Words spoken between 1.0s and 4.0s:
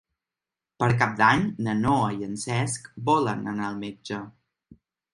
Cap d'Any na Noa i en Cesc volen anar al